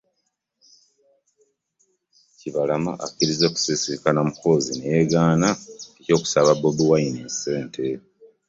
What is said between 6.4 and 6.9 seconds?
Bobi